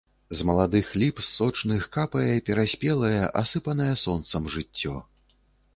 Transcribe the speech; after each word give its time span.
З 0.37 0.45
маладых 0.49 0.87
ліп, 1.01 1.19
з 1.25 1.25
сочных, 1.39 1.85
капае 1.97 2.33
пераспелае, 2.49 3.21
асыпанае 3.45 3.95
сонцам 4.07 4.53
жыццё. 4.57 4.99